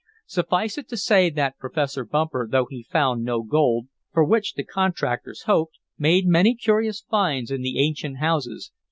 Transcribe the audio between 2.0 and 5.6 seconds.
Bumper, though he found no gold, for which the contractors